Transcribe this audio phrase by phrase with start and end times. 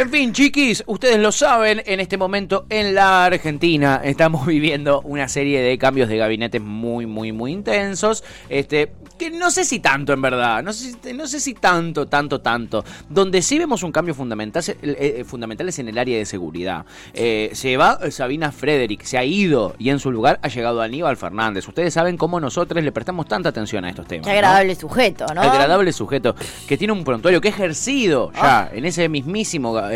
[0.00, 5.28] En fin, chiquis, ustedes lo saben, en este momento en la Argentina estamos viviendo una
[5.28, 8.24] serie de cambios de gabinetes muy, muy, muy intensos.
[8.48, 12.40] Este, que no sé si tanto en verdad, no sé, no sé si tanto, tanto,
[12.40, 12.82] tanto.
[13.10, 14.76] Donde sí vemos un cambio fundamental, eh,
[15.18, 16.86] eh, fundamental es en el área de seguridad.
[17.12, 21.18] Eh, se va Sabina Frederick, se ha ido y en su lugar ha llegado Aníbal
[21.18, 21.68] Fernández.
[21.68, 24.24] Ustedes saben cómo nosotros le prestamos tanta atención a estos temas.
[24.24, 25.42] Qué agradable sujeto, ¿no?
[25.42, 26.34] Agradable sujeto
[26.66, 28.70] que tiene un prontuario que ha ejercido ya ah.
[28.72, 29.89] en ese mismísimo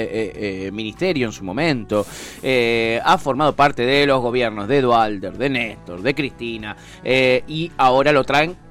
[0.73, 2.07] ministerio en su momento.
[3.05, 8.25] ha formado parte de los gobiernos de Eduardo, de Néstor, de Cristina y ahora lo
[8.25, 8.64] traen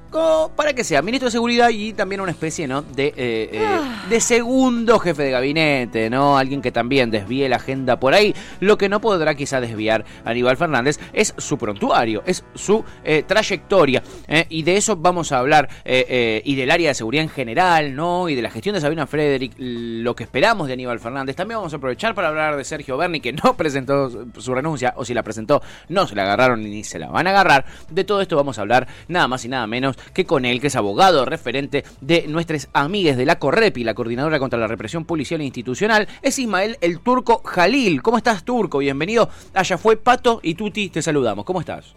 [0.56, 2.82] para que sea ministro de Seguridad y también una especie ¿no?
[2.82, 4.06] de, eh, eh, ah.
[4.10, 6.38] de segundo jefe de gabinete, ¿no?
[6.38, 8.36] Alguien que también desvíe la agenda por ahí.
[8.60, 13.24] Lo que no podrá quizá desviar a Aníbal Fernández es su prontuario, es su eh,
[13.26, 14.04] trayectoria.
[14.50, 18.30] Y de eso vamos a hablar, y del área de seguridad en general, ¿no?
[18.30, 21.36] Y de la gestión de Sabina Frederick, lo que esperamos de Aníbal Fernández.
[21.36, 25.06] También vamos a aprovechar para hablar de Sergio Berni, que no presentó su renuncia, o
[25.06, 27.66] si la presentó, no se la agarraron ni se la van a agarrar.
[27.90, 30.68] De todo esto vamos a hablar nada más y nada menos que con él, que
[30.68, 35.42] es abogado referente de nuestras amigas de la Correpi, la Coordinadora contra la Represión Policial
[35.42, 38.02] e Institucional, es Ismael el Turco Jalil.
[38.02, 38.80] ¿Cómo estás, Turco?
[38.80, 39.30] Bienvenido.
[39.54, 41.46] Allá fue Pato y Tuti, te saludamos.
[41.46, 41.94] ¿Cómo estás?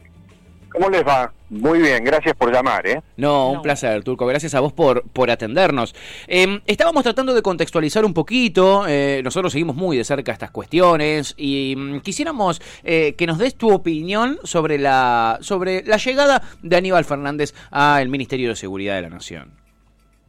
[0.77, 1.33] ¿Cómo les va?
[1.49, 2.87] Muy bien, gracias por llamar.
[2.87, 3.01] ¿eh?
[3.17, 4.27] No, un placer, Turco.
[4.27, 5.95] Gracias a vos por, por atendernos.
[6.27, 8.85] Em, estábamos tratando de contextualizar un poquito.
[8.87, 13.55] Eh, nosotros seguimos muy de cerca estas cuestiones y mm, quisiéramos eh, que nos des
[13.55, 19.03] tu opinión sobre la, sobre la llegada de Aníbal Fernández al Ministerio de Seguridad de
[19.03, 19.53] la Nación.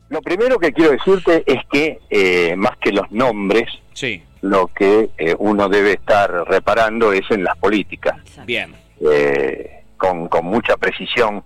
[0.08, 4.24] Lo primero que quiero decirte es que, eh, más que los nombres, sí.
[4.40, 5.10] lo que
[5.40, 8.16] uno debe estar reparando es en las políticas.
[8.46, 8.74] Bien.
[9.02, 11.44] Eh, con, con mucha precisión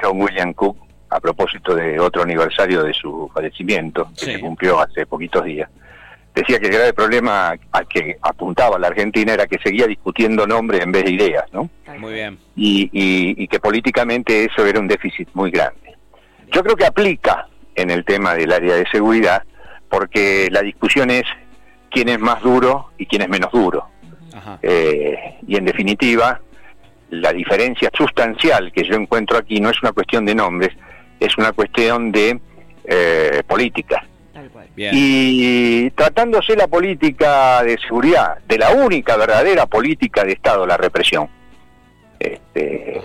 [0.00, 0.78] John William Cook
[1.10, 5.70] a propósito de otro aniversario de su fallecimiento, que se cumplió hace poquitos días.
[6.34, 10.82] Decía que el grave problema al que apuntaba la Argentina era que seguía discutiendo nombres
[10.82, 11.70] en vez de ideas, ¿no?
[11.98, 12.36] Muy bien.
[12.56, 15.94] Y, y, que políticamente eso era un déficit muy grande.
[16.50, 17.46] Yo creo que aplica
[17.76, 19.44] en el tema del área de seguridad,
[19.88, 21.24] porque la discusión es
[21.88, 23.86] quién es más duro y quién es menos duro.
[24.60, 26.40] Eh, y en definitiva,
[27.10, 30.70] la diferencia sustancial que yo encuentro aquí no es una cuestión de nombres,
[31.20, 32.40] es una cuestión de
[32.84, 34.06] eh, política.
[34.76, 41.28] Y tratándose la política de seguridad, de la única verdadera política de Estado, la represión.
[42.18, 43.00] Este,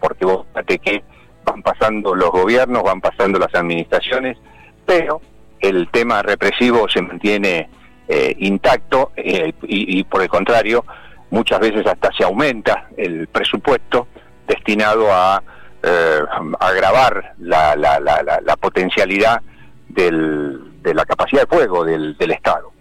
[0.00, 1.02] porque vos fíjate que
[1.44, 4.38] van pasando los gobiernos, van pasando las administraciones,
[4.86, 5.20] pero
[5.60, 7.68] el tema represivo se mantiene
[8.06, 10.84] eh, intacto eh, y, por el contrario,
[11.30, 14.08] muchas veces hasta se aumenta el presupuesto
[14.46, 15.42] destinado a
[15.82, 16.20] eh,
[16.60, 19.42] agravar la, la, la, potencialidad
[19.88, 22.72] del, de la capacidad de fuego del, del Estado.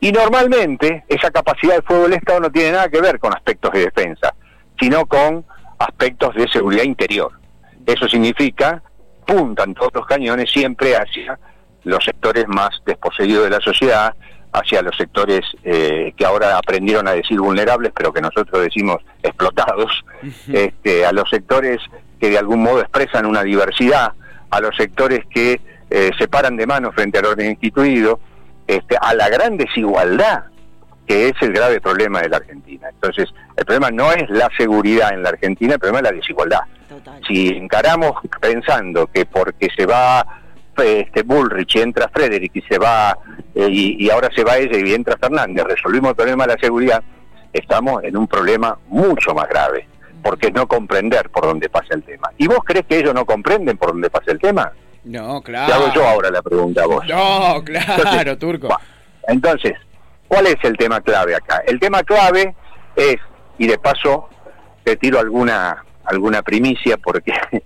[0.00, 3.72] Y normalmente esa capacidad de fuego del Estado no tiene nada que ver con aspectos
[3.72, 4.34] de defensa,
[4.78, 5.44] sino con
[5.78, 7.32] aspectos de seguridad interior.
[7.86, 8.82] Eso significa,
[9.26, 11.38] puntan todos los cañones siempre hacia
[11.84, 14.14] los sectores más desposeídos de la sociedad,
[14.52, 20.04] hacia los sectores eh, que ahora aprendieron a decir vulnerables, pero que nosotros decimos explotados,
[20.52, 21.78] este, a los sectores
[22.20, 24.12] que de algún modo expresan una diversidad,
[24.50, 25.60] a los sectores que
[25.90, 28.20] eh, se paran de mano frente al orden instituido,
[28.66, 30.44] este, a la gran desigualdad
[31.10, 32.88] que es el grave problema de la Argentina.
[32.88, 36.60] Entonces, el problema no es la seguridad en la Argentina, el problema es la desigualdad.
[37.26, 40.24] Si encaramos pensando que porque se va
[40.80, 43.16] este Bullrich y entra Frederick y se va
[43.54, 47.02] eh, y, ahora se va ella y entra Fernández, resolvimos el problema de la seguridad,
[47.52, 49.88] estamos en un problema mucho más grave,
[50.22, 52.30] porque es no comprender por dónde pasa el tema.
[52.38, 54.72] ¿Y vos crees que ellos no comprenden por dónde pasa el tema?
[55.04, 55.66] No, claro.
[55.66, 57.04] Te hago yo ahora la pregunta a vos.
[57.08, 58.68] No, claro, Turco.
[59.26, 59.72] entonces,
[60.28, 61.62] ¿cuál es el tema clave acá?
[61.66, 62.54] El tema clave
[62.94, 63.16] es,
[63.58, 64.28] y de paso
[64.84, 67.32] te tiro alguna alguna primicia porque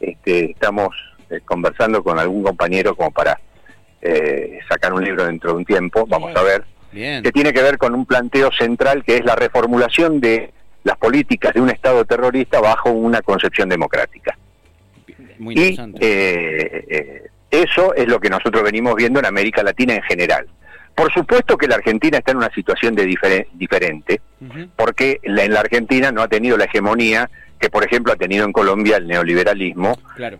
[0.00, 0.88] este, estamos
[1.30, 3.38] eh, conversando con algún compañero como para
[4.00, 7.76] eh, sacar un libro dentro de un tiempo, vamos a ver, que tiene que ver
[7.76, 10.52] con un planteo central que es la reformulación de
[10.84, 14.38] las políticas de un Estado terrorista bajo una concepción democrática.
[15.38, 20.46] y eh, eso es lo que nosotros venimos viendo en América Latina en general.
[20.94, 24.20] Por supuesto que la Argentina está en una situación de diferente,
[24.74, 28.52] porque en la Argentina no ha tenido la hegemonía que por ejemplo ha tenido en
[28.52, 29.98] Colombia el neoliberalismo,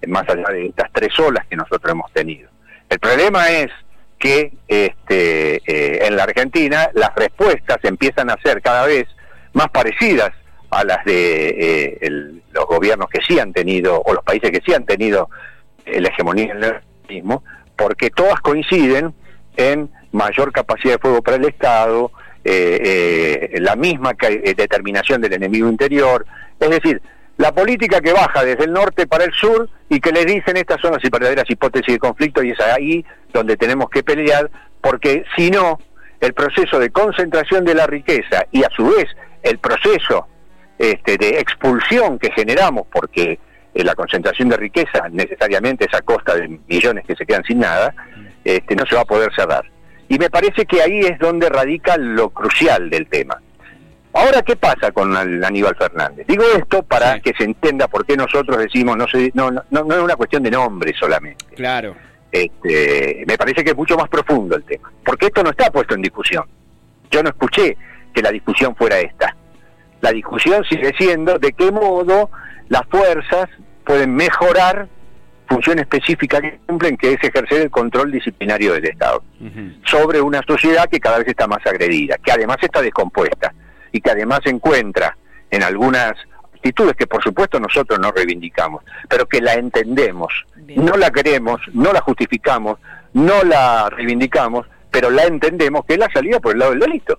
[0.08, 2.48] más allá de estas tres olas que nosotros hemos tenido.
[2.88, 3.70] El problema es
[4.18, 9.06] que este, eh, en la Argentina las respuestas empiezan a ser cada vez
[9.52, 10.30] más parecidas
[10.70, 14.60] a las de eh, el- los gobiernos que sí han tenido, o los países que
[14.64, 15.28] sí han tenido
[15.86, 16.74] eh, la hegemonía en el
[17.08, 17.42] mismo,
[17.76, 19.14] porque todas coinciden
[19.56, 22.10] en mayor capacidad de fuego para el Estado,
[22.44, 26.24] eh, eh, la misma eh, determinación del enemigo interior,
[26.58, 27.02] es decir,
[27.36, 30.80] la política que baja desde el norte para el sur y que le dicen estas
[30.80, 34.50] son las verdaderas hipótesis de conflicto y es ahí donde tenemos que pelear,
[34.80, 35.78] porque si no,
[36.20, 39.06] el proceso de concentración de la riqueza y a su vez
[39.42, 40.26] el proceso
[40.78, 43.38] este, de expulsión que generamos, porque
[43.74, 47.60] eh, la concentración de riqueza necesariamente es a costa de millones que se quedan sin
[47.60, 47.94] nada,
[48.44, 49.64] este, no se va a poder cerrar.
[50.08, 53.40] Y me parece que ahí es donde radica lo crucial del tema.
[54.14, 56.26] Ahora, ¿qué pasa con Aníbal Fernández?
[56.26, 57.20] Digo esto para Sí.
[57.20, 60.42] que se entienda por qué nosotros decimos, no, se, no, no, no es una cuestión
[60.42, 61.44] de nombre solamente.
[61.54, 61.94] Claro.
[62.32, 65.94] Este, me parece que es mucho más profundo el tema, porque esto no está puesto
[65.94, 66.44] en discusión.
[67.10, 67.76] Yo no escuché
[68.12, 69.36] que la discusión fuera esta.
[70.00, 72.30] La discusión sigue siendo de qué modo
[72.68, 73.48] las fuerzas
[73.84, 74.88] pueden mejorar
[75.48, 79.22] función específica que cumplen, que es ejercer el control disciplinario del Estado
[79.86, 83.52] sobre una sociedad que cada vez está más agredida, que además está descompuesta
[83.92, 85.16] y que además encuentra
[85.50, 86.12] en algunas
[86.54, 90.84] actitudes que por supuesto nosotros no reivindicamos, pero que la entendemos, Bien.
[90.84, 92.78] no la queremos, no la justificamos,
[93.14, 97.18] no la reivindicamos, pero la entendemos que es la salida por el lado del delito.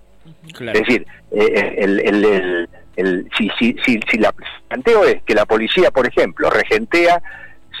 [0.54, 0.78] Claro.
[0.78, 5.22] Es decir, eh, el, el- el- el- si, si, si, si la el planteo es
[5.22, 7.22] que la policía, por ejemplo, regentea,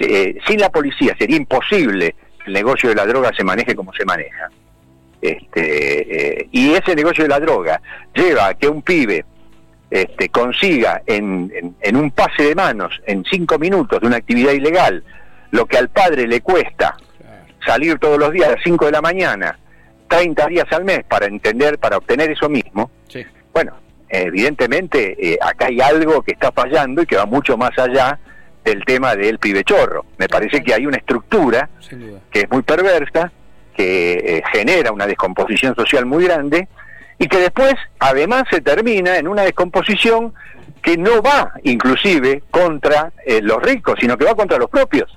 [0.00, 3.92] eh, sin la policía sería imposible que el negocio de la droga se maneje como
[3.92, 4.48] se maneja.
[5.20, 7.80] Este, eh, y ese negocio de la droga
[8.14, 9.24] lleva a que un pibe
[9.90, 14.52] este, consiga en, en- en un pase de manos, en cinco minutos de una actividad
[14.52, 15.02] ilegal,
[15.50, 16.96] lo que al padre le cuesta
[17.66, 19.58] salir todos los días a las 5 de la mañana,
[20.08, 23.26] 30 días al mes para entender, para obtener eso mismo, Sí.
[23.52, 23.72] bueno,
[24.08, 28.18] evidentemente eh, acá hay algo que está fallando y que va mucho más allá
[28.64, 30.04] del tema del pibe chorro.
[30.18, 31.68] Me parece que hay una estructura
[32.30, 33.32] que es muy perversa,
[33.76, 36.68] que eh, genera una descomposición social muy grande
[37.18, 40.34] y que después además se termina en una descomposición
[40.82, 45.16] que no va inclusive contra eh, los ricos, sino que va contra los propios.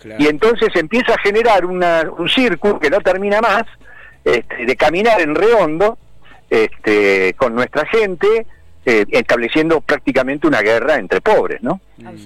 [0.00, 0.22] Claro.
[0.22, 3.64] Y entonces empieza a generar una- un círculo que no termina más
[4.24, 5.98] este, de caminar en redondo
[6.48, 8.46] este, con nuestra gente,
[8.86, 11.80] eh, estableciendo prácticamente una guerra entre pobres, ¿no?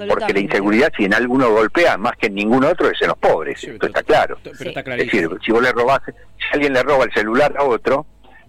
[0.09, 3.19] Porque la inseguridad, si en alguno golpea más que en ningún otro, es en los
[3.19, 3.61] pobres.
[3.61, 4.39] Sí, Esto está claro.
[4.43, 4.69] Pero Sí.
[4.69, 8.07] está Es decir, si vos le robás, si alguien le roba el celular a otro,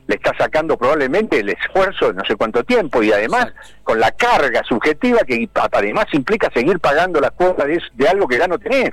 [0.07, 3.69] le está sacando probablemente el esfuerzo de no sé cuánto tiempo y además Exacto.
[3.83, 8.37] con la carga subjetiva que además implica seguir pagando la cuota de, de algo que
[8.37, 8.91] ya no tenés.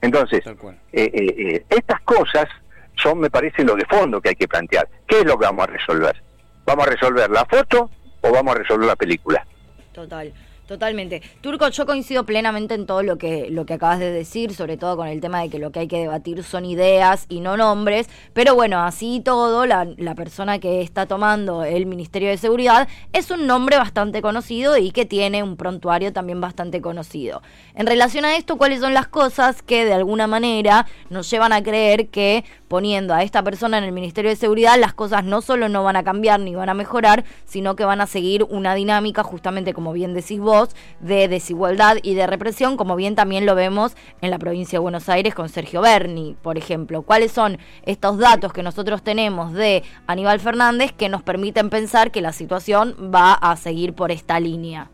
[0.00, 0.52] Entonces, eh,
[0.92, 2.46] eh, eh, estas cosas
[2.94, 4.86] son, me parece, lo de fondo que hay que plantear.
[5.08, 6.22] ¿Qué es lo que vamos a resolver?
[6.64, 7.90] ¿Vamos a resolver la foto
[8.24, 9.46] o vamos a resolver la película?
[9.92, 10.32] Total,
[10.66, 11.22] totalmente.
[11.40, 14.96] Turco, yo coincido plenamente en todo lo que, lo que acabas de decir, sobre todo
[14.96, 18.08] con el tema de que lo que hay que debatir son ideas y no nombres,
[18.32, 23.30] pero bueno, así todo, la, la persona que está tomando el Ministerio de Seguridad es
[23.30, 27.42] un nombre bastante conocido y que tiene un prontuario también bastante conocido.
[27.74, 31.62] En relación a esto, ¿cuáles son las cosas que de alguna manera nos llevan a
[31.62, 35.68] creer que poniendo a esta persona en el Ministerio de Seguridad las cosas no solo
[35.68, 39.22] no van a cambiar ni van a mejorar, sino que van a seguir una dinámica
[39.22, 40.53] justamente como bien decís vos,
[41.00, 45.08] de desigualdad y de represión, como bien también lo vemos en la provincia de Buenos
[45.08, 47.02] Aires con Sergio Berni, por ejemplo.
[47.02, 52.20] ¿Cuáles son estos datos que nosotros tenemos de Aníbal Fernández que nos permiten pensar que
[52.20, 54.90] la situación va a seguir por esta línea?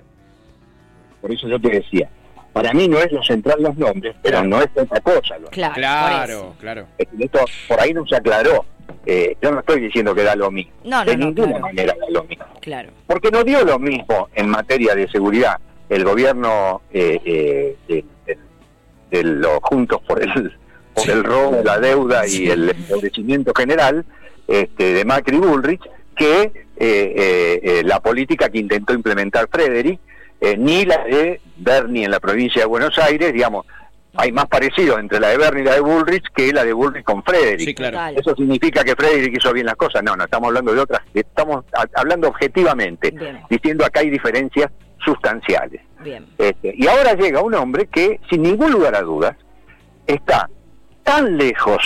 [1.21, 2.09] Por eso yo te decía,
[2.53, 4.49] para mí no es lo central los nombres, pero Claro.
[4.49, 5.39] no es otra cosa.
[5.39, 6.87] lo- Claro, por Claro.
[6.99, 8.65] Esto por ahí no se aclaró.
[9.07, 10.73] Eh, yo no estoy diciendo que da lo mismo.
[10.85, 11.63] No, no, de no, ninguna claro.
[11.63, 12.45] manera da lo mismo.
[12.61, 12.91] Claro.
[13.07, 18.39] Porque no dio lo mismo en materia de seguridad el gobierno eh, eh, de, de-
[19.11, 20.53] de los Juntos por el
[20.95, 21.11] por Sí.
[21.13, 24.05] el robo, la deuda y el empobrecimiento general
[24.49, 25.81] este, de Macri Bullrich
[26.17, 30.01] que eh, eh, eh, la política que intentó implementar Frederick,
[30.41, 33.67] eh, ni la de Bernie en la provincia de Buenos Aires, digamos,
[34.17, 37.05] hay más parecidos entre la de Bernie y la de Bullrich que la de Bullrich
[37.05, 37.61] con Frederick.
[37.69, 38.19] Sí, claro.
[38.19, 40.03] ¿Eso significa que Frederick hizo bien las cosas?
[40.03, 43.41] No, no, estamos hablando de otras, estamos a- hablando objetivamente, Bien.
[43.49, 44.71] diciendo acá hay diferencias
[45.05, 45.81] sustanciales.
[46.01, 46.27] Bien.
[46.39, 49.37] Este, y ahora llega un hombre que, sin ningún lugar a dudas,
[50.07, 50.49] está
[51.05, 51.79] tan lejos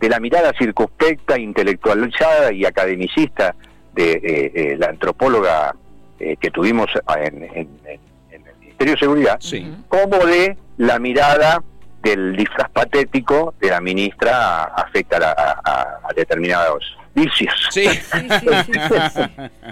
[0.00, 3.54] de la mirada circunspecta, intelectualizada y academicista
[3.94, 5.74] de eh, eh, la antropóloga
[6.18, 7.50] eh, que tuvimos en, en-
[7.84, 9.72] en- en el Ministerio de Seguridad, Sí.
[9.88, 11.62] Como de la mirada
[12.02, 17.54] del disfraz patético de la ministra afecta a, a- a determinados vicios.
[17.70, 17.86] Sí.
[17.88, 18.28] Sí, sí,
[18.66, 19.22] sí, sí, sí.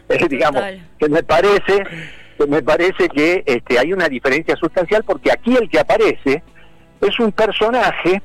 [0.09, 0.63] Eh, digamos,
[0.99, 1.85] que me parece
[2.49, 6.43] me parece que este, hay una diferencia sustancial porque aquí el que aparece
[7.01, 8.21] es un personaje,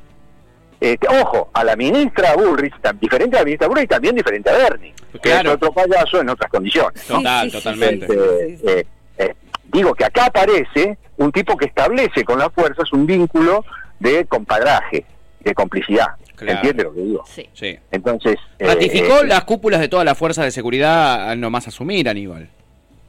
[0.79, 4.53] este, ojo, a la ministra Bullrich, diferente a la ministra Bullrich y también diferente a
[4.53, 7.03] Bernie, que es otro payaso en otras condiciones.
[7.05, 8.05] Total, totalmente.
[8.05, 9.33] Este, eh, eh,
[9.65, 13.65] digo que acá aparece un tipo que establece con las fuerzas un vínculo
[13.99, 15.05] de compadraje,
[15.39, 16.09] de complicidad.
[16.39, 17.23] ¿Entiendes lo que digo?
[17.25, 17.49] Sí.
[17.53, 17.79] Sí.
[17.91, 18.35] Entonces.
[18.59, 22.47] eh, Ratificó eh, las cúpulas de todas las fuerzas de seguridad al nomás asumir, Aníbal.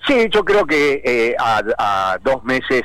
[0.07, 2.83] Sí, yo creo que eh, a, a dos meses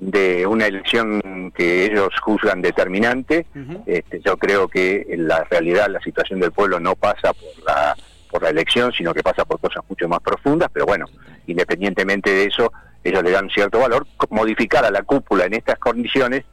[0.00, 3.46] de una elección que ellos juzgan determinante,
[3.86, 7.94] este, yo creo que en la realidad la situación del pueblo no pasa por la
[8.30, 11.04] por la elección, sino que pasa por cosas mucho más profundas, pero bueno,
[11.48, 14.06] independientemente de eso, ellos le dan cierto valor.
[14.30, 16.44] Modificar a la cúpula en estas condiciones,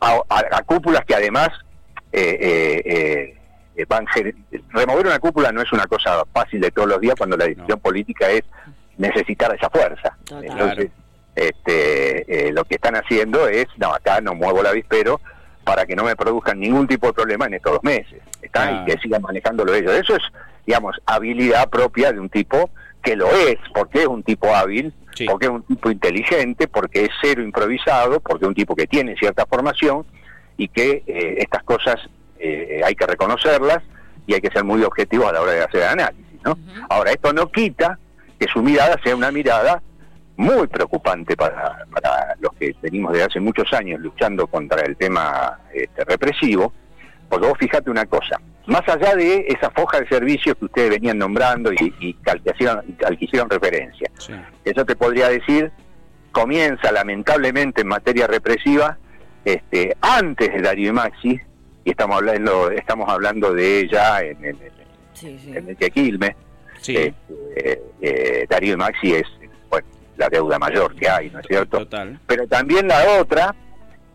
[0.00, 1.50] a, a- a cúpulas que además
[2.12, 3.34] eh, eh,
[3.76, 4.06] eh, van
[4.70, 7.78] remover una cúpula no es una cosa fácil de todos los días cuando la decisión
[7.78, 8.42] política es
[8.96, 10.16] necesitar esa fuerza.
[10.24, 10.44] Total.
[10.50, 10.90] Entonces,
[11.46, 15.20] este, eh, lo que están haciendo es, no, acá no muevo el avispero
[15.64, 18.20] para que no me produzcan ningún tipo de problema en estos dos meses.
[18.42, 18.72] ¿está?
[18.72, 19.92] Y que sigan manejándolo ellos.
[19.92, 20.22] Eso es,
[20.66, 22.70] digamos, habilidad propia de un tipo
[23.02, 25.26] que lo es, porque es un tipo hábil, Sí.
[25.26, 29.16] porque es un tipo inteligente, porque es cero improvisado, porque es un tipo que tiene
[29.16, 30.06] cierta formación
[30.56, 31.96] y que eh, estas cosas
[32.38, 33.78] eh, hay que reconocerlas
[34.28, 36.24] y hay que ser muy objetivos a la hora de hacer análisis.
[36.44, 36.56] ¿no?
[36.88, 37.98] Ahora, esto no quita
[38.38, 39.82] que su mirada sea una mirada
[40.38, 45.58] muy preocupante para, para los que venimos desde hace muchos años luchando contra el tema
[45.74, 46.72] este, represivo,
[47.28, 51.18] porque vos fíjate una cosa, más allá de esa foja de servicios que ustedes venían
[51.18, 54.32] nombrando y, y al, que hicieron, al que hicieron referencia, Sí.
[54.64, 55.72] eso te podría decir,
[56.30, 58.96] comienza lamentablemente en materia represiva
[59.44, 61.40] este, antes de Darío y Maxi,
[61.84, 64.56] y estamos hablando, estamos hablando de ella en, en,
[65.14, 65.50] Sí, sí.
[65.56, 66.36] en el Quilmes,
[66.80, 66.96] Sí.
[66.96, 69.26] este, eh, Darío y Maxi es
[70.18, 71.78] la deuda mayor que hay, ¿no es cierto?
[71.78, 72.18] Total.
[72.26, 73.54] Pero también la otra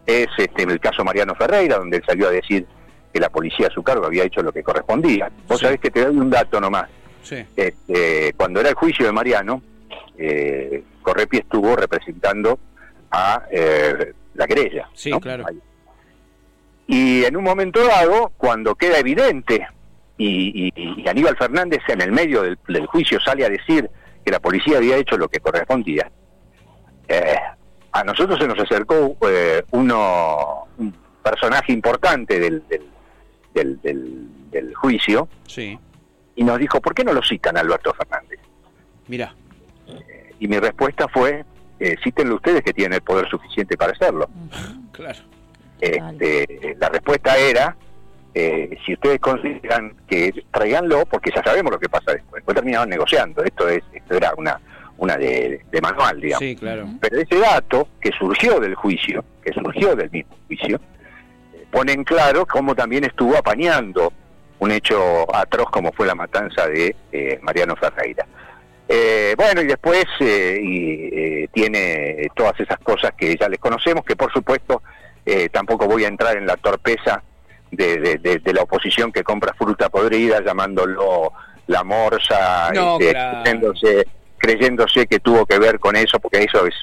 [0.06, 2.68] es este, en el caso Mariano Ferreira, donde él salió a decir
[3.14, 5.32] que la policía a su cargo había hecho lo que correspondía.
[5.48, 5.66] Vos Sí.
[5.66, 6.90] sabés que te doy un dato nomás.
[7.22, 7.38] Sí.
[7.56, 9.62] Este, cuando era el juicio de Mariano,
[10.18, 12.60] eh, Correpi estuvo representando
[13.12, 14.90] a eh, la querella.
[14.94, 15.20] Sí, ¿no?
[15.22, 15.46] claro.
[15.48, 15.60] Ahí.
[16.88, 19.66] Y en un momento dado, cuando queda evidente,
[20.18, 23.90] y, y- y Aníbal Fernández en el medio del, del juicio sale a decir
[24.24, 26.10] que la policía había hecho lo que correspondía,
[27.08, 27.36] eh,
[27.92, 32.84] a nosotros se nos acercó eh, uno, un personaje importante del, del,
[33.54, 35.78] del- del- del juicio Sí.
[36.36, 38.40] y nos dijo, ¿por qué no lo citan a Alberto Fernández?
[39.08, 39.36] Mira.
[40.40, 41.46] Y mi respuesta fue,
[41.80, 44.30] eh, cítenlo ustedes que tienen el poder suficiente para hacerlo.
[44.92, 45.20] Claro.
[45.80, 47.76] Este, la respuesta era,
[48.34, 52.90] eh, si ustedes consideran que traiganlo, porque ya sabemos lo que pasa después, después terminaron
[52.90, 54.60] negociando, esto es esto era una
[54.98, 56.40] una de, de manual, digamos.
[56.40, 56.88] Sí, claro.
[57.02, 60.80] Pero ese dato que surgió del juicio, que surgió del mismo juicio,
[61.54, 64.14] eh, pone en claro cómo también estuvo apañando
[64.60, 68.26] un hecho atroz como fue la matanza de eh, Mariano Ferreira.
[68.88, 74.06] Eh, bueno, y después eh, y, eh, tiene todas esas cosas que ya les conocemos,
[74.06, 74.84] que por supuesto
[75.26, 77.24] eh, tampoco voy a entrar en la torpeza
[77.76, 81.32] de, de- de- de la oposición que compra fruta podrida, llamándolo
[81.68, 83.42] la morsa, No, este, claro.
[83.44, 86.74] creyéndose, creyéndose que tuvo que ver con eso, porque eso es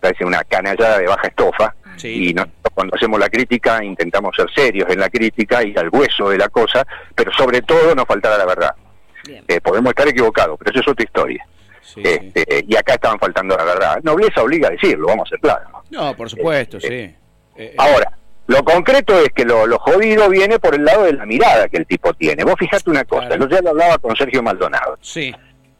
[0.00, 1.74] parece una canallada de baja estofa.
[1.96, 2.28] Sí.
[2.30, 6.28] Y nosotros cuando hacemos la crítica intentamos ser serios en la crítica y al hueso
[6.28, 8.74] de la cosa, pero sobre todo no faltar a la verdad.
[9.48, 11.46] Eh, podemos estar equivocados, pero eso es otra historia.
[11.80, 12.02] Sí, sí.
[12.04, 14.00] Este, Y acá estaban faltando a la verdad.
[14.02, 15.68] Nobleza obliga a decirlo, vamos a ser claros.
[15.90, 16.86] No, por supuesto, sí.
[16.90, 17.14] Eh,
[17.56, 18.10] eh, Ahora,
[18.46, 21.78] lo concreto es que lo, lo jodido viene por el lado de la mirada que
[21.78, 22.44] el tipo tiene.
[22.44, 23.48] Vos fijate una cosa, Claro.
[23.48, 25.34] yo ya lo hablaba con Sergio Maldonado, sí.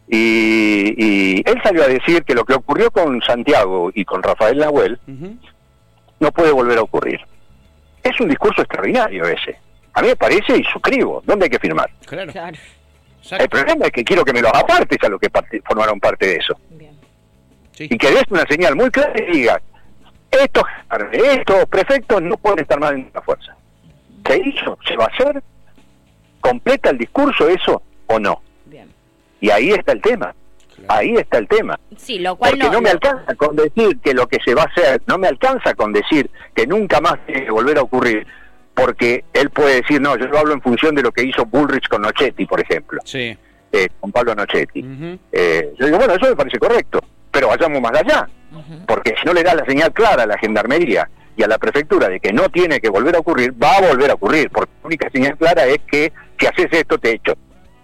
[0.09, 0.94] y,
[1.38, 4.99] y él salió a decir que lo que ocurrió con Santiago y con Rafael Nahuel
[6.21, 7.21] no puede volver a ocurrir.
[8.02, 9.59] Es un discurso extraordinario ese.
[9.94, 11.23] A mí me parece y suscribo.
[11.25, 11.90] ¿Dónde hay que firmar?
[12.06, 12.33] Claro.
[12.33, 12.56] Claro.
[13.38, 16.26] El problema es que quiero que me los apartes a los que parte- formaron parte
[16.26, 16.54] de eso.
[16.71, 16.92] Bien.
[17.73, 17.88] Sí.
[17.90, 19.59] Y que des una señal muy clara y digas,
[20.43, 20.62] estos,
[21.12, 23.57] estos prefectos no pueden estar más en la fuerza.
[24.26, 24.79] ¿Se hizo?
[24.87, 25.43] ¿Se va a hacer?
[26.41, 28.43] ¿Completa el discurso eso o no?
[28.67, 28.88] Bien.
[29.41, 30.35] Y ahí está el tema.
[30.75, 30.93] Claro.
[30.93, 31.79] Ahí está el tema.
[31.97, 32.81] Sí, lo cual Porque no, no.
[32.81, 35.75] me lo- alcanza con decir que lo que se va a hacer, no me alcanza
[35.75, 38.26] con decir que nunca más tiene que volver a ocurrir,
[38.75, 41.88] porque él puede decir, no, yo lo hablo en función de lo que hizo Bullrich
[41.88, 43.37] con Nochetti, por ejemplo, Sí.
[43.73, 44.85] eh, con Pablo Nochetti.
[45.31, 47.00] Eh, yo digo, bueno, eso me parece correcto,
[47.35, 48.26] pero vayamos más allá,
[48.87, 52.09] porque si no le da la señal clara a la gendarmería y a la prefectura
[52.09, 54.87] de que no tiene que volver a ocurrir, va a volver a ocurrir, porque la
[54.87, 57.35] única señal clara es que si haces esto te echo.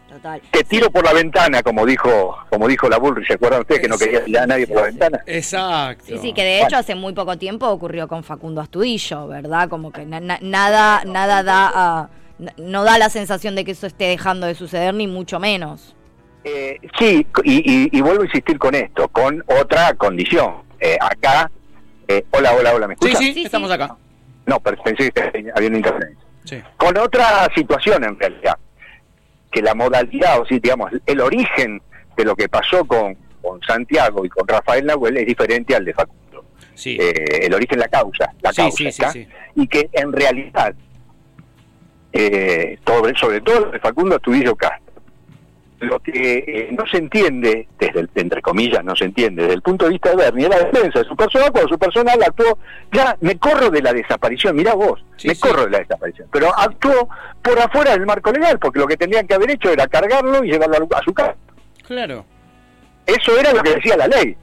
[0.08, 0.40] Total.
[0.50, 3.88] Te tiro por la ventana, como dijo como dijo la Bullrich, ¿se acuerdan ustedes que
[3.88, 5.20] no quería tirar a nadie por la ventana?
[5.26, 6.04] Exacto.
[6.06, 9.68] Sí, sí, que de hecho hace muy poco tiempo ocurrió con Facundo Astudillo, ¿verdad?
[9.68, 12.08] Como que na- na- nada nada da a-
[12.56, 15.94] no da la sensación de que eso esté dejando de suceder ni mucho menos.
[16.44, 20.62] Eh, sí, y, y- y vuelvo a insistir con esto, con otra condición.
[20.80, 21.50] Eh, acá,
[22.08, 23.22] eh, hola, hola, hola, ¿me Sí, escuchan?
[23.22, 23.96] sí, Sí, estamos acá.
[24.46, 25.20] No, pero pensé que
[25.54, 26.24] había una interferencia.
[26.44, 26.62] Sí.
[26.78, 28.56] Con otra situación en realidad,
[29.52, 31.82] que la modalidad, o sí, digamos, el origen
[32.16, 35.92] de lo que pasó con, con Santiago y con Rafael Nahuel es diferente al de
[35.92, 36.44] Facundo.
[36.74, 36.96] Sí.
[36.98, 39.12] Eh, el origen, la causa, la Sí, causa, sí, sí, ¿está?
[39.12, 39.28] sí.
[39.56, 40.74] y que en realidad,
[42.12, 44.89] eh, sobre, sobre todo lo de Facundo Astudillo Castro,
[45.80, 49.62] lo que eh, no se entiende, desde el, entre comillas, no se entiende, desde el
[49.62, 52.58] punto de vista de Bernie, es la defensa de su persona, cuando su personal actuó,
[52.92, 55.40] ya me corro de la desaparición, mirá vos, Sí, me sí.
[55.40, 57.08] corro de la desaparición, pero actuó
[57.42, 60.50] por afuera del marco legal, porque lo que tendrían que haber hecho era cargarlo y
[60.50, 61.34] llevarlo a, a su casa.
[61.86, 62.24] Claro.
[63.06, 64.36] Eso era lo que decía la ley,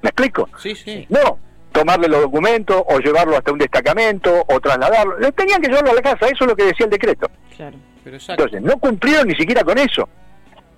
[0.00, 0.48] ¿me explico?
[0.58, 1.06] Sí, sí.
[1.10, 1.38] No,
[1.72, 5.18] tomarle los documentos o llevarlo hasta un destacamento o trasladarlo.
[5.18, 7.28] Le Tenían que llevarlo a la casa, eso es lo que decía el decreto.
[7.56, 7.76] Claro.
[8.04, 8.44] Pero exacto.
[8.44, 10.08] Entonces, no cumplieron ni siquiera con eso.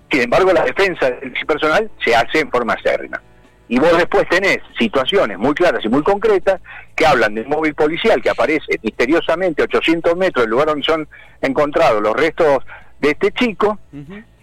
[0.09, 3.21] Sin embargo, la defensa del personal se hace en forma acérrima.
[3.69, 6.61] Y vos después tenés situaciones muy claras y muy concretas
[6.95, 11.07] que hablan del móvil policial que aparece misteriosamente a 800 metros del lugar donde son
[11.41, 12.63] encontrados los restos
[12.99, 13.77] de este chico,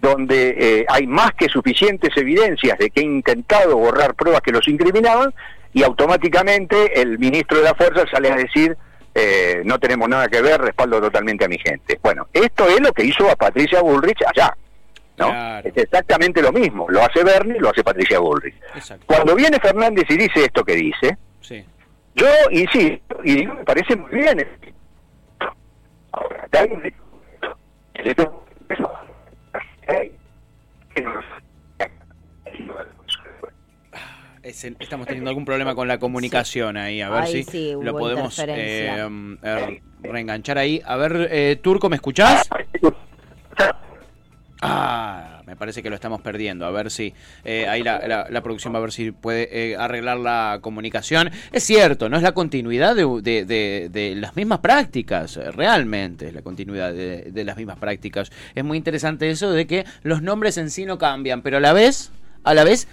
[0.00, 4.68] donde eh, hay más que suficientes evidencias de que ha intentado borrar pruebas que los
[4.68, 5.32] incriminaban
[5.72, 8.76] y automáticamente el ministro de la Fuerza sale a decir
[9.14, 11.98] eh, no tenemos nada que ver, respaldo totalmente a mi gente.
[12.02, 14.56] Bueno, esto es lo que hizo a Patricia Bullrich allá.
[15.18, 15.26] ¿No?
[15.28, 15.68] Claro.
[15.68, 18.54] Es exactamente lo mismo, lo hace Bernie, lo hace Patricia Bullrich.
[18.74, 19.04] Exacto.
[19.06, 21.64] Cuando viene Fernández y dice esto que dice, Sí.
[22.14, 24.46] yo insisto, y digo, me parece muy bien.
[26.12, 26.48] Ahora,
[34.42, 37.96] Ese- estamos teniendo algún problema con la comunicación ahí, a ver Ahí si sí, lo
[37.96, 38.94] podemos eh,
[39.42, 40.82] eh, reenganchar ahí.
[40.84, 42.46] A ver, eh, Turco, ¿me escuchás?
[45.64, 46.66] Parece que lo estamos perdiendo.
[46.66, 49.76] A ver si eh, ahí la, la- la producción va a ver si puede eh,
[49.76, 51.30] arreglar la comunicación.
[51.52, 56.28] Es cierto, no es la continuidad de, de- de- de las mismas prácticas, eh, realmente
[56.28, 58.30] es la continuidad de, de las mismas prácticas.
[58.54, 61.72] Es muy interesante eso de que los nombres en sí no cambian, pero a la
[61.72, 62.10] vez,
[62.42, 62.86] a la vez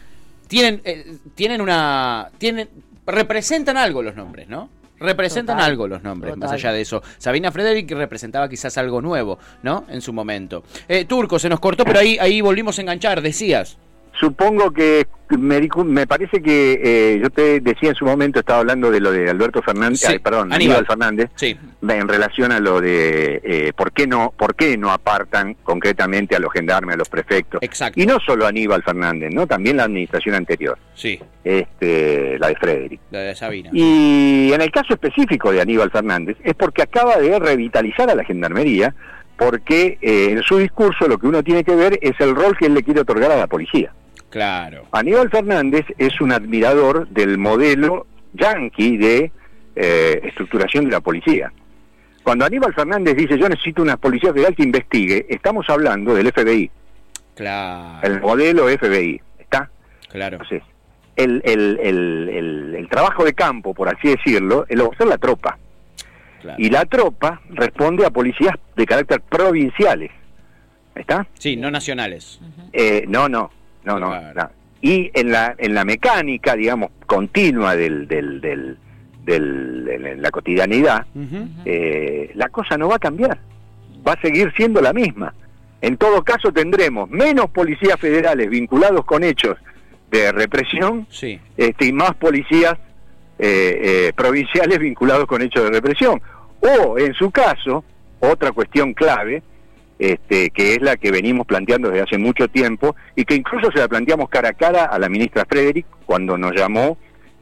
[0.47, 2.69] tienen, eh, tienen una, tienen,
[3.05, 4.69] representan algo los nombres, ¿no?
[5.01, 7.01] Representan Total, algo los nombres, más allá de eso.
[7.17, 9.85] Sabina Frederick representaba quizás algo nuevo, ¿no?
[9.89, 10.63] En su momento.
[10.87, 13.77] Eh, Turco, se nos cortó, pero ahí, ahí volvimos a enganchar, decías.
[14.19, 18.99] Supongo que me, parece que eh, yo te decía en su momento, estaba hablando de
[18.99, 20.77] lo de Alberto Fernández, Sí, ay, perdón, Aníbal.
[20.77, 24.91] Aníbal Fernández, Sí, en relación a lo de eh, por qué no por qué no
[24.91, 27.61] apartan concretamente a los gendarmes, a los prefectos.
[27.63, 27.99] exacto.
[27.99, 29.47] Y no solo Aníbal Fernández, ¿no?
[29.47, 33.01] También la administración anterior, Sí, este, la de Frederick.
[33.11, 33.69] la de Sabina.
[33.73, 38.23] Y en el caso específico de Aníbal Fernández es porque acaba de revitalizar a la
[38.23, 38.93] gendarmería
[39.37, 42.67] porque eh, en su discurso lo que uno tiene que ver es el rol que
[42.67, 43.91] él le quiere otorgar a la policía.
[44.31, 44.87] Claro.
[44.91, 49.31] Aníbal Fernández es un admirador del modelo yanqui de
[49.75, 51.51] eh, estructuración de la policía.
[52.23, 56.71] Cuando Aníbal Fernández dice yo necesito una policía federal que investigue, estamos hablando del FBI,
[57.35, 58.07] Claro.
[58.07, 59.69] el modelo FBI, ¿está?
[60.09, 60.35] Claro.
[60.37, 60.63] Entonces,
[61.15, 61.79] el, el,
[62.75, 65.57] el, trabajo de campo, por así decirlo, lo hacer la tropa.
[66.41, 66.57] claro.
[66.61, 70.11] Y la tropa responde a policías de carácter provinciales,
[70.95, 71.27] ¿está?
[71.37, 72.39] Sí, no nacionales.
[72.73, 73.51] Eh, no, no,
[73.83, 74.33] no, no, Claro.
[74.41, 74.49] no.
[74.81, 78.77] Y en la, en la mecánica, digamos, continua del, del, del,
[79.23, 81.05] del- de la- cotidianidad,
[81.65, 83.37] eh, la cosa no va a cambiar.
[84.07, 85.33] Va a seguir siendo la misma.
[85.81, 89.57] En todo caso, tendremos menos policías federales vinculados con hechos
[90.09, 92.73] de represión Sí, este, y más policías
[93.39, 96.21] eh, eh, provinciales vinculados con hechos de represión.
[96.59, 97.83] O, en su caso,
[98.19, 99.41] otra cuestión clave,
[100.01, 103.77] este, que es la que venimos planteando desde hace mucho tiempo y que incluso se
[103.77, 106.97] la planteamos cara a cara a la ministra Frederick cuando nos llamó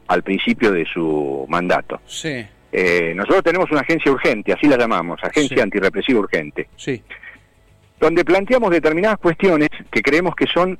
[0.08, 2.00] al principio de su mandato.
[2.06, 5.62] sí, Eh, nosotros tenemos una agencia urgente, así la llamamos, Agencia Sí.
[5.62, 7.02] Antirrepresiva Urgente, sí.
[7.98, 10.78] donde planteamos determinadas cuestiones que creemos que son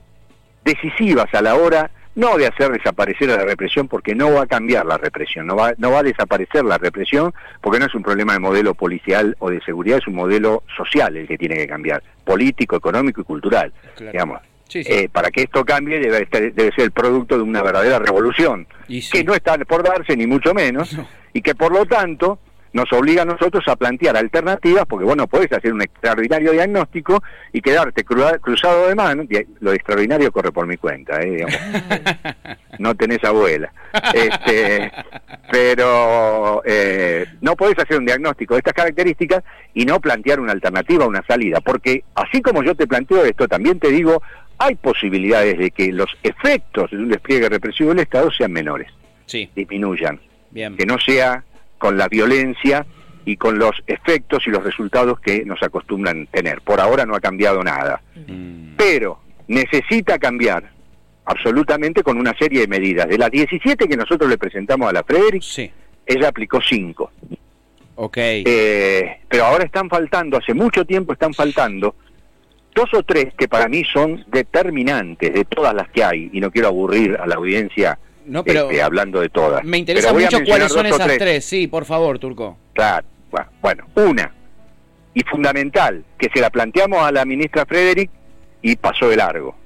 [0.64, 4.46] decisivas a la hora no de hacer desaparecer a la represión porque no va a
[4.46, 8.02] cambiar la represión, no va, no va a desaparecer la represión porque no es un
[8.02, 11.68] problema de modelo policial o de seguridad, es un modelo social el que tiene que
[11.68, 13.72] cambiar, político, económico y cultural.
[13.96, 14.12] Claro.
[14.12, 14.40] Digamos.
[14.68, 14.92] Sí, sí.
[14.92, 18.66] Eh, para que esto cambie debe, estar- debe ser el producto de una verdadera revolución,
[18.86, 19.10] Y sí.
[19.12, 21.08] que no está por darse ni mucho menos, No.
[21.32, 22.38] y que por lo tanto
[22.72, 27.22] nos obliga a nosotros a plantear alternativas, porque vos no podés hacer un extraordinario diagnóstico
[27.52, 29.24] y quedarte cruzado de mano,
[29.60, 31.44] lo extraordinario corre por mi cuenta, ¿eh?
[32.78, 33.72] no tenés abuela,
[34.14, 34.92] este,
[35.50, 39.42] pero eh, no podés hacer un diagnóstico de estas características
[39.74, 43.80] y no plantear una alternativa, una salida, porque así como yo te planteo esto, también
[43.80, 44.22] te digo,
[44.58, 48.92] hay posibilidades de que los efectos de un despliegue represivo del Estado sean menores,
[49.26, 49.50] sí.
[49.56, 50.20] disminuyan,
[50.52, 51.44] que no sea
[51.80, 52.86] con la violencia
[53.24, 56.60] y con los efectos y los resultados que nos acostumbran tener.
[56.60, 58.76] Por ahora no ha cambiado nada, mm.
[58.76, 60.70] pero necesita cambiar
[61.24, 63.08] absolutamente con una serie de medidas.
[63.08, 65.72] De las 17 que nosotros le presentamos a la Frederick,
[66.06, 67.12] ella aplicó 5.
[67.96, 68.16] Ok.
[68.18, 71.94] Eh, pero ahora están faltando, hace mucho tiempo están faltando
[72.74, 76.50] dos o tres que para mí son determinantes de todas las que hay, y no
[76.50, 77.98] quiero aburrir a la audiencia
[78.30, 79.64] no, pero este, hablando de todas.
[79.64, 81.44] Me interesa mucho cuáles son esas tres.
[81.44, 82.56] Sí, por favor, Turco.
[82.72, 83.04] Claro,
[83.60, 84.32] bueno, una,
[85.12, 88.10] y fundamental, que se la planteamos a la ministra Frederick
[88.62, 89.56] y pasó de largo.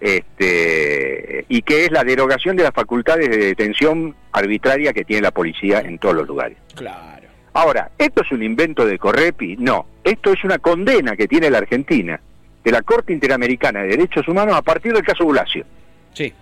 [0.00, 5.30] Este, y que es la derogación de las facultades de detención arbitraria que tiene la
[5.30, 6.56] policía en todos los lugares.
[6.74, 7.28] Claro.
[7.52, 9.56] Ahora, ¿esto es un invento de Correpi?
[9.58, 12.20] No, esto es una condena que tiene la Argentina
[12.64, 15.64] de la Corte Interamericana de Derechos Humanos a partir del caso Bulacio.
[16.12, 16.32] Sí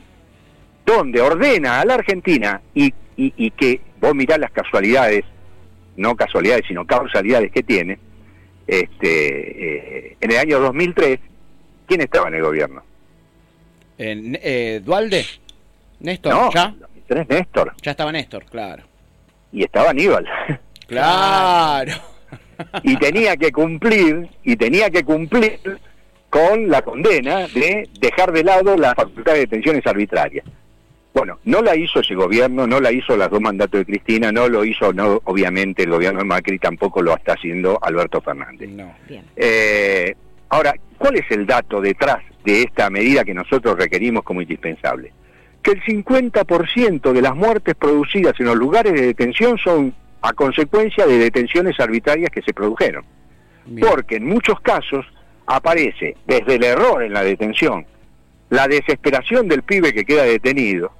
[0.85, 5.25] donde ordena a la Argentina y, y, que vos mirás las casualidades,
[5.97, 7.99] no casualidades, sino causalidades que tiene,
[8.67, 11.21] este, eh, en el año 2003,
[11.87, 12.83] ¿quién estaba en el gobierno?
[13.99, 15.25] En, eh, ¿Dualde?
[16.01, 16.35] ¿Néstor?
[16.35, 16.75] No, ¿Ya?
[16.79, 17.73] 2003 Néstor.
[17.83, 18.83] Ya estaba Néstor, claro.
[19.53, 20.27] Y estaba Aníbal.
[20.87, 21.95] Claro.
[22.83, 25.59] y tenía que cumplir, y tenía que cumplir
[26.29, 30.45] con la condena de dejar de lado la facultad de detenciones arbitrarias.
[31.15, 34.49] Bueno, no la hizo ese gobierno, no la hizo las dos mandatos de Cristina, no
[34.49, 38.69] lo hizo, no, obviamente el gobierno de Macri tampoco lo está haciendo Alberto Fernández.
[38.71, 38.93] No.
[39.37, 40.13] Eh,
[40.49, 45.13] ahora, ¿cuál es el dato detrás de esta medida que nosotros requerimos como indispensable?
[45.63, 51.07] Que el 50% de las muertes producidas en los lugares de detención son a consecuencia
[51.07, 53.05] de detenciones arbitrarias que se produjeron.
[53.81, 55.07] Porque en muchos casos
[55.47, 57.87] aparece desde el error en la detención,
[58.51, 60.93] la desesperación del pibe que queda detenido,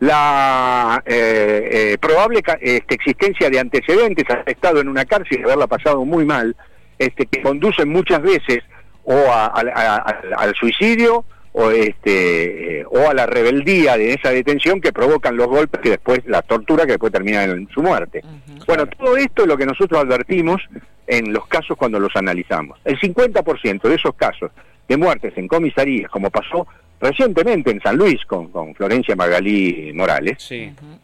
[0.00, 5.66] la eh, eh, probable este, existencia de antecedentes, haber estado en una cárcel y haberla
[5.66, 6.54] pasado muy mal,
[6.98, 8.62] este, que conducen muchas veces
[9.04, 11.24] o al suicidio
[11.58, 16.20] o, este, o a la rebeldía de esa detención que provocan los golpes que después,
[16.26, 18.22] la tortura que después termina en su muerte.
[18.66, 20.60] Bueno, todo esto es lo que nosotros advertimos
[21.06, 22.78] en los casos cuando los analizamos.
[22.84, 24.50] El 50% de esos casos
[24.86, 26.66] de muertes en comisarías, como pasó
[27.00, 30.50] recientemente en San Luis con, con Florencia Magalí Morales,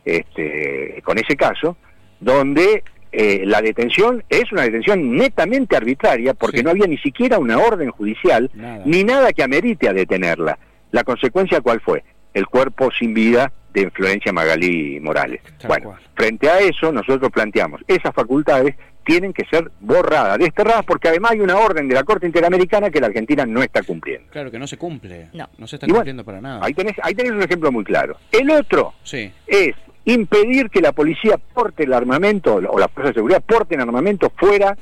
[0.05, 1.77] este, con ese caso,
[2.21, 7.59] donde eh, la detención es una detención netamente arbitraria porque no había ni siquiera una
[7.59, 8.51] orden judicial
[8.87, 10.59] ni nada que amerite a detenerla.
[10.93, 12.05] La consecuencia cuál fue?
[12.35, 15.40] El cuerpo sin vida de Florencia Magalí Morales.
[15.66, 21.33] bueno, frente a eso nosotros planteamos esas facultades tienen que ser borradas, desterradas, porque además
[21.33, 24.29] hay una orden de la Corte Interamericana que la Argentina no está cumpliendo.
[24.31, 25.29] Claro, que no se cumple.
[25.33, 26.61] No, no se está cumpliendo para nada.
[26.62, 28.16] Ahí tenés, ahí tenés un ejemplo muy claro.
[28.31, 29.33] El otro sí.
[29.47, 34.33] es impedir que la policía porte el armamento, o la fuerza de seguridad porten armamento
[34.37, 34.77] fuera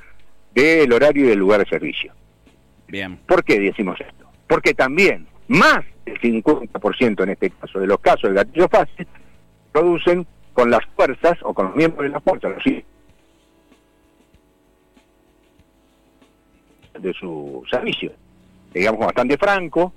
[0.54, 2.12] del horario y del lugar de servicio.
[2.88, 3.18] Bien.
[3.26, 4.26] ¿Por qué decimos esto?
[4.46, 9.06] Porque también más del 50% en este caso de los casos del gatillo fácil
[9.72, 12.64] producen con las fuerzas o con los miembros de las fuerzas, los
[17.00, 18.12] de su servicio.
[18.74, 19.92] Digamos bastante franco,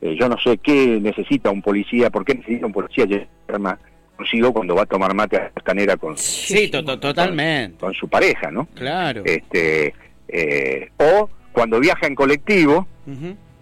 [0.00, 3.78] eh, yo no sé qué necesita un policía, por qué necesita un policía llevar
[4.16, 7.78] consigo cuando va a tomar mate a la con, sí, totalmente.
[7.78, 8.66] Con, su pareja, ¿no?
[8.74, 9.22] Claro.
[9.24, 9.92] Este,
[10.28, 12.86] eh, o cuando viaja en colectivo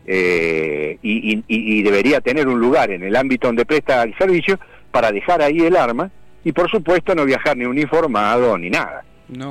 [0.07, 4.59] eh, y, debería tener un lugar en el ámbito donde presta el servicio
[4.91, 6.11] para dejar ahí el arma
[6.45, 9.05] y por supuesto no viajar ni uniformado ni nada.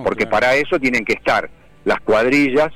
[0.03, 1.49] porque para eso tienen que estar
[1.85, 2.69] las cuadrillas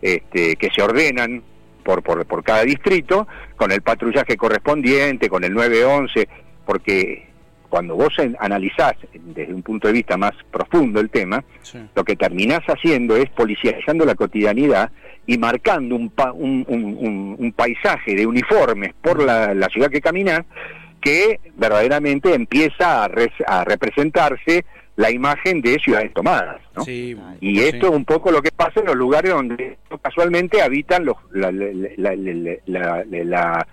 [0.00, 1.42] este, que se ordenan
[1.84, 6.28] por, por, por cada distrito, con el patrullaje correspondiente, con el 911,
[6.66, 7.27] porque
[7.68, 11.44] cuando vos analizás desde un punto de vista más profundo el tema,
[11.94, 14.90] lo que terminás haciendo es policializando la cotidianidad
[15.26, 20.42] y marcando un, un, un, paisaje de uniformes por la, ciudad que caminás
[21.00, 23.10] que verdaderamente empieza a,
[23.46, 24.64] a representarse
[24.96, 26.60] la imagen de ciudades tomadas.
[26.74, 26.82] ¿no?
[26.86, 31.16] y esto es un poco lo que pasa en los lugares donde casualmente habitan los,
[31.32, 33.66] la, la, la,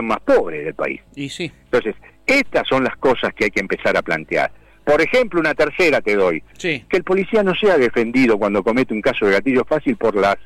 [0.00, 1.00] más pobre del país.
[1.16, 1.50] Y sí.
[1.64, 1.96] Entonces,
[2.38, 4.50] estas son las cosas que hay que empezar a plantear.
[4.84, 6.42] Por ejemplo, una tercera te doy.
[6.56, 6.84] Sí.
[6.88, 10.36] Que el policía no sea defendido cuando comete un caso de gatillo fácil por las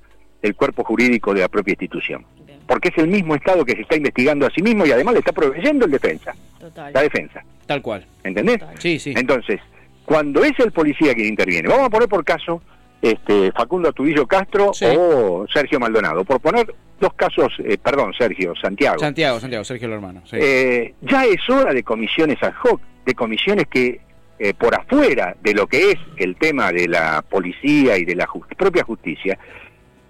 [0.43, 2.25] el cuerpo jurídico de la propia institución.
[2.45, 2.59] Bien.
[2.67, 5.21] Porque es el mismo Estado que se está investigando a sí mismo y además le
[5.21, 6.93] está proveyendo el defensa, Total.
[6.93, 7.43] la defensa.
[7.67, 8.05] Tal cual.
[8.23, 8.59] ¿Entendés?
[8.59, 8.79] Total.
[8.79, 9.15] Sí, sí.
[9.17, 9.61] Entonces,
[10.05, 12.61] cuando es el policía quien interviene, vamos a poner por caso
[13.05, 14.87] este, Facundo Atudillo Castro Sí.
[14.89, 18.99] o Sergio Maldonado, por poner dos casos, eh, perdón, Sergio, Santiago.
[18.99, 20.23] Santiago, Santiago, Sergio el hermano.
[20.25, 20.37] Sí.
[20.41, 24.01] Eh, ya es hora de comisiones ad hoc, de comisiones que
[24.39, 28.27] eh, por afuera de lo que es el tema de la policía y de la
[28.57, 29.39] propia justicia,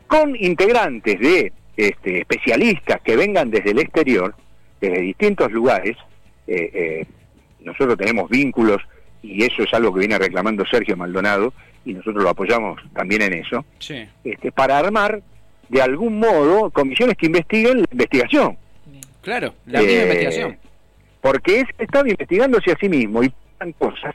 [0.06, 4.36] con integrantes de este, especialistas que vengan desde el exterior,
[4.80, 5.96] desde distintos lugares,
[7.60, 8.80] nosotros tenemos vínculos
[9.22, 11.54] y eso es algo que viene reclamando Sergio Maldonado
[11.84, 14.06] y nosotros lo apoyamos también en eso, sí.
[14.24, 15.20] este, para armar
[15.68, 18.56] de algún modo comisiones que investiguen la investigación.
[19.22, 20.58] Claro, la misma Eh, investigación.
[21.20, 24.14] Porque es Estado investigándose a sí mismo y pasan cosas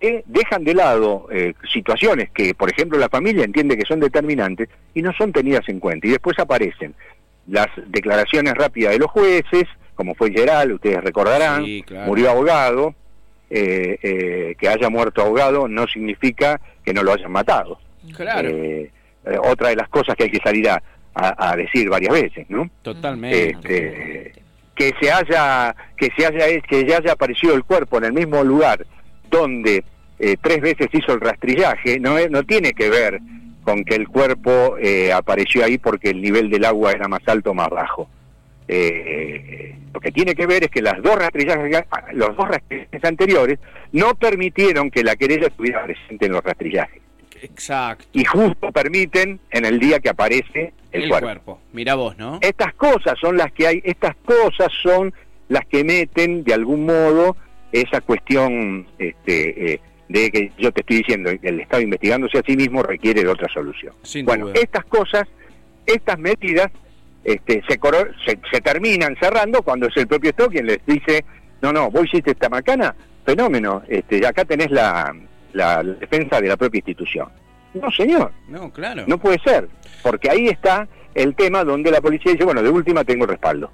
[0.00, 4.68] que dejan de lado eh, situaciones que, por ejemplo, la familia entiende que son determinantes
[4.94, 6.06] y no son tenidas en cuenta.
[6.06, 6.94] Y después aparecen
[7.46, 12.06] las declaraciones rápidas de los jueces, como fue Geral, ustedes recordarán, Sí, claro.
[12.06, 12.94] murió ahogado.
[13.50, 17.78] Eh, eh, que haya muerto ahogado no significa que no lo hayan matado.
[18.16, 18.90] Claro, Eh,
[19.26, 20.82] eh, otra de las cosas que hay que salir a,
[21.14, 22.70] a- a decir varias veces, ¿no?
[22.82, 23.50] totalmente.
[23.50, 24.32] este,
[24.74, 28.42] que se haya que se haya que ya haya aparecido el cuerpo en el mismo
[28.42, 28.86] lugar
[29.30, 29.84] donde
[30.18, 33.20] eh, tres veces hizo el rastrillaje no no tiene que ver
[33.62, 37.50] con que el cuerpo eh, apareció ahí porque el nivel del agua era más alto
[37.50, 38.08] o más bajo
[38.72, 43.58] Eh, lo que tiene que ver es que las dos rastrillajes los dos rastrillajes anteriores
[43.90, 47.02] no permitieron que la querella estuviera presente en los rastrillajes
[47.42, 48.04] Exacto.
[48.12, 51.26] y justo permiten en el día que aparece el, El, cuerpo.
[51.26, 51.60] cuerpo.
[51.72, 52.38] Mira vos, ¿no?
[52.42, 55.12] Estas cosas son las que hay, estas cosas son
[55.48, 57.36] las que meten de algún modo
[57.72, 62.56] esa cuestión este, eh, de que yo te estoy diciendo, el Estado investigándose a sí
[62.56, 63.94] mismo requiere de otra solución.
[64.02, 64.60] Sin bueno, duda.
[64.62, 65.24] estas cosas,
[65.86, 66.70] estas medidas
[67.24, 67.78] este, se,
[68.24, 71.24] se, se terminan cerrando cuando es el propio Estado quien les dice,
[71.62, 75.14] no, no, vos hiciste esta macana, fenómeno, este, acá tenés la,
[75.52, 77.28] la defensa de la propia institución.
[77.74, 78.32] No, señor.
[78.48, 79.04] No, claro.
[79.06, 79.68] No puede ser,
[80.02, 83.70] porque ahí está el tema donde la policía dice, bueno, de última tengo respaldo.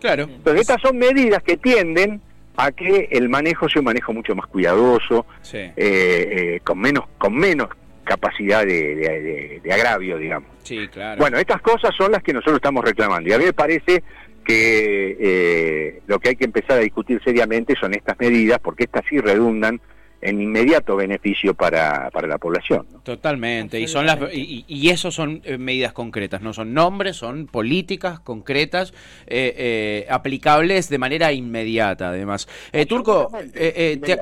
[0.00, 0.24] Claro.
[0.24, 2.20] Entonces, estas son medidas que tienden
[2.56, 5.58] a que el manejo sea un manejo mucho más cuidadoso, Sí.
[5.58, 7.68] eh, eh, con menos con menos
[8.04, 10.48] capacidad de, de- de- de agravio, digamos.
[10.62, 11.18] Sí, claro.
[11.18, 13.28] Bueno, estas cosas son las que nosotros estamos reclamando.
[13.28, 14.02] Y a mí me parece
[14.44, 19.04] que eh, lo que hay que empezar a discutir seriamente son estas medidas, porque estas
[19.08, 19.80] sí redundan
[20.22, 22.86] en inmediato beneficio para, para la población.
[22.92, 22.98] ¿no?
[23.00, 27.46] Totalmente, y son las y, y- eso son eh, medidas concretas, no son nombres, son
[27.46, 28.92] políticas concretas
[29.26, 32.48] eh, eh, aplicables de manera inmediata, además.
[32.72, 34.18] Eh, Turco, eh, eh, te,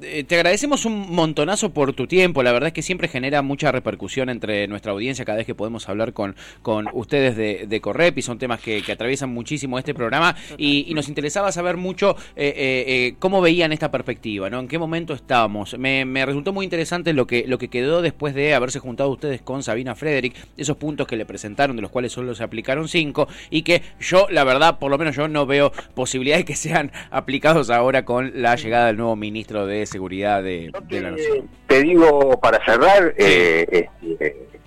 [0.00, 4.28] te agradecemos un montonazo por tu tiempo, la verdad es que siempre genera mucha repercusión
[4.28, 8.22] entre nuestra audiencia cada vez que podemos hablar con, con ustedes de, de Correp y
[8.22, 12.54] son temas que, que atraviesan muchísimo este programa y, y nos interesaba saber mucho eh,
[12.56, 14.60] eh, eh, cómo veían esta perspectiva, ¿no?
[14.60, 15.78] En qué momento estábamos.
[15.78, 19.42] Me, me resultó muy interesante lo que, lo que quedó después de haberse juntado ustedes
[19.42, 23.28] con Sabina Frederick, esos puntos que le presentaron, de los cuales solo se aplicaron cinco,
[23.50, 27.70] y que yo, la verdad, por lo menos yo no veo posibilidades que sean aplicados
[27.70, 31.48] ahora con la llegada del nuevo ministro de Seguridad de, de la Nación.
[31.66, 33.88] Te digo para cerrar, eh,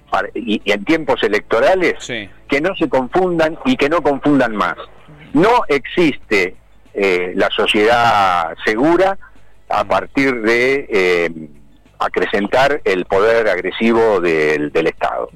[0.10, 4.56] para- y, y en tiempos electorales, Sí, que no se confundan y que no confundan
[4.56, 4.76] más.
[5.34, 6.56] No existe
[6.94, 9.18] eh, la sociedad segura
[9.70, 11.30] a partir de eh,
[11.98, 15.30] acrecentar el poder agresivo del, del Estado,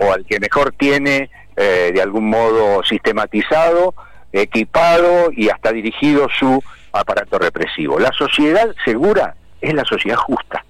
[0.00, 3.94] o al que mejor tiene eh, de algún modo sistematizado,
[4.32, 7.98] equipado y hasta dirigido su aparato represivo.
[7.98, 10.64] La sociedad segura es la sociedad justa.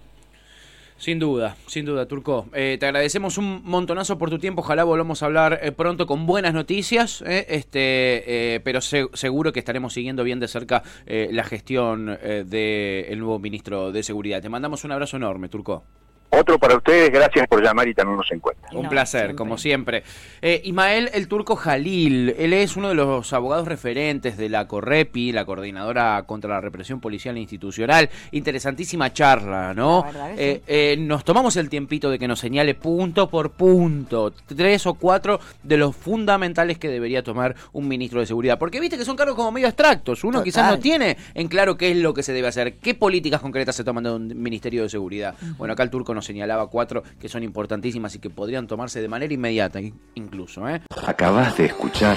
[0.96, 2.46] Sin duda, sin duda, Turco.
[2.52, 4.60] Eh, te agradecemos un montonazo por tu tiempo.
[4.60, 9.60] Ojalá volvamos a hablar eh, pronto con buenas noticias, eh, este, pero se- seguro que
[9.60, 14.42] estaremos siguiendo bien de cerca la gestión del nuevo ministro de Seguridad.
[14.42, 15.84] Te mandamos un abrazo enorme, Turco.
[16.30, 18.68] Otro para ustedes, gracias por llamar y tenernos en cuenta.
[18.72, 19.36] Un placer, siempre.
[19.36, 20.02] como siempre.
[20.40, 25.32] Eh, Ismael el Turco Jalil, él es uno de los abogados referentes de la Correpi,
[25.32, 28.08] la Coordinadora contra la Represión Policial e Institucional.
[28.30, 30.04] Interesantísima charla, ¿no?
[30.06, 33.50] La verdad que Eh, eh, nos tomamos el tiempito de que nos señale punto por
[33.50, 38.58] punto, tres o cuatro de los fundamentales que debería tomar un ministro de Seguridad.
[38.58, 40.22] Porque viste que son cargos como medio abstractos.
[40.22, 40.44] Uno Total.
[40.44, 43.74] quizás no tiene en claro qué es lo que se debe hacer, qué políticas concretas
[43.74, 45.34] se toman de un Ministerio de Seguridad.
[45.58, 49.08] Bueno, acá el Turco nos señalaba cuatro que son importantísimas y que podrían tomarse de
[49.08, 50.68] manera inmediata in- incluso.
[50.68, 50.80] ¿eh?
[51.06, 52.16] Acabas de escuchar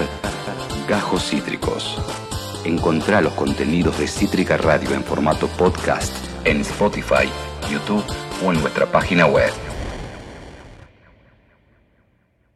[0.87, 1.97] Gajos Cítricos.
[2.65, 6.13] Encontrá los contenidos de Cítrica Radio en formato podcast
[6.45, 7.27] en Spotify,
[7.71, 8.03] YouTube
[8.45, 9.51] o en nuestra página web.